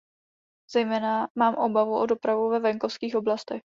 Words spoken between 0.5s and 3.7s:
Zejména mám obavu o dopravu ve venkovských oblastech.